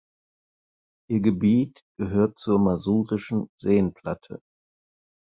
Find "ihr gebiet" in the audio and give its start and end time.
1.11-1.85